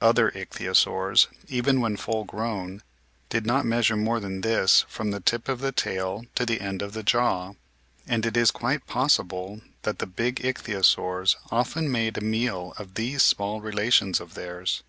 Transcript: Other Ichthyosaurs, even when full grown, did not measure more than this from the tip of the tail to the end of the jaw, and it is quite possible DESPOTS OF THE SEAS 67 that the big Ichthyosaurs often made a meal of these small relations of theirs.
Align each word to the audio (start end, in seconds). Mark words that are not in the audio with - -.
Other 0.00 0.30
Ichthyosaurs, 0.32 1.28
even 1.46 1.80
when 1.80 1.96
full 1.96 2.24
grown, 2.24 2.82
did 3.28 3.46
not 3.46 3.64
measure 3.64 3.94
more 3.96 4.18
than 4.18 4.40
this 4.40 4.84
from 4.88 5.12
the 5.12 5.20
tip 5.20 5.48
of 5.48 5.60
the 5.60 5.70
tail 5.70 6.24
to 6.34 6.44
the 6.44 6.60
end 6.60 6.82
of 6.82 6.94
the 6.94 7.04
jaw, 7.04 7.52
and 8.04 8.26
it 8.26 8.36
is 8.36 8.50
quite 8.50 8.88
possible 8.88 9.58
DESPOTS 9.58 9.62
OF 9.62 9.82
THE 9.82 9.90
SEAS 9.92 9.94
67 9.94 9.94
that 9.94 9.98
the 10.00 10.22
big 10.24 10.40
Ichthyosaurs 10.44 11.36
often 11.52 11.92
made 11.92 12.18
a 12.18 12.20
meal 12.20 12.74
of 12.76 12.94
these 12.94 13.22
small 13.22 13.60
relations 13.60 14.18
of 14.18 14.34
theirs. 14.34 14.82